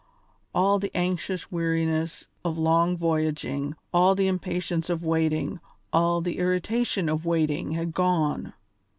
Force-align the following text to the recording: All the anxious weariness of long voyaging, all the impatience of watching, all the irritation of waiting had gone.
All 0.55 0.79
the 0.79 0.89
anxious 0.97 1.51
weariness 1.51 2.27
of 2.43 2.57
long 2.57 2.97
voyaging, 2.97 3.75
all 3.93 4.15
the 4.15 4.25
impatience 4.25 4.89
of 4.89 5.03
watching, 5.03 5.59
all 5.93 6.21
the 6.21 6.39
irritation 6.39 7.07
of 7.07 7.27
waiting 7.27 7.73
had 7.73 7.93
gone. 7.93 8.53